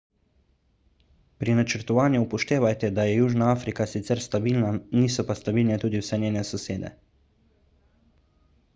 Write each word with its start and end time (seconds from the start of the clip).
pri 1.41 1.53
načrtovanju 1.59 2.21
upoštevajte 2.23 2.89
da 2.99 3.05
je 3.09 3.19
južna 3.19 3.51
afrika 3.57 3.87
sicer 3.93 4.23
stabilna 4.29 4.71
niso 5.01 5.25
pa 5.29 5.35
stabilne 5.43 5.77
tudi 5.85 6.01
vse 6.05 6.19
njene 6.25 6.43
sosede 6.53 6.91